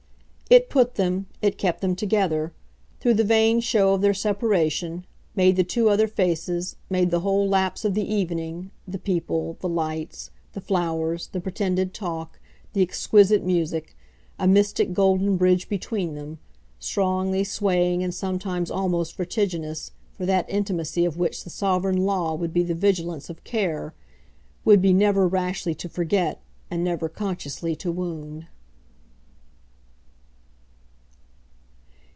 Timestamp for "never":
24.91-25.29, 26.83-27.07